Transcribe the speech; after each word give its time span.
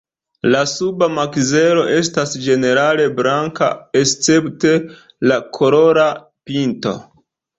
La 0.53 0.59
suba 0.69 1.07
makzelo 1.17 1.83
estas 1.97 2.31
ĝenerale 2.45 3.05
blanka 3.19 3.69
escepte 4.01 4.73
la 5.33 5.39
kolora 5.59 6.09
pinto. 6.51 6.95